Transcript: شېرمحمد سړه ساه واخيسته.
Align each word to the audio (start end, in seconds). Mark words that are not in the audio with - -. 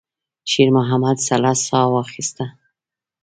شېرمحمد 0.51 1.17
سړه 1.27 1.53
ساه 1.67 1.87
واخيسته. 1.93 2.45